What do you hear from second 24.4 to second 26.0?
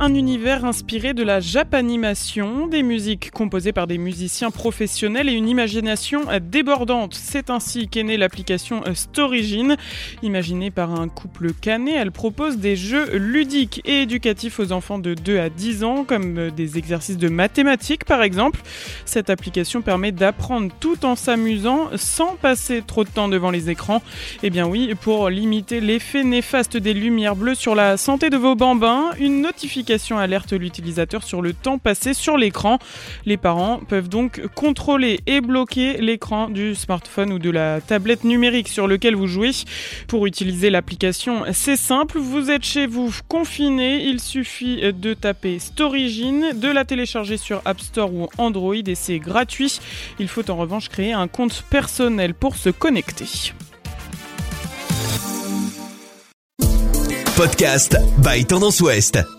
Eh bien oui, pour limiter